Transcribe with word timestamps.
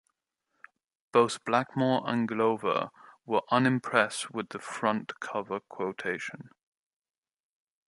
Both 1.11 1.45
Blackmore 1.45 2.01
and 2.09 2.27
Glover 2.27 2.89
were 3.23 3.43
unimpressed 3.51 4.31
with 4.31 4.49
the 4.49 4.57
front 4.57 5.19
cover 5.19 5.59
quotation. 5.59 6.49